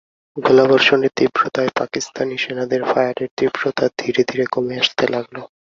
[0.37, 5.35] গোলাবর্ষণের তীব্রতায় পাকিস্তানি সেনাদের ফায়ারের তীব্রতা ধীরে ধীরে কমে আসতে লাগল।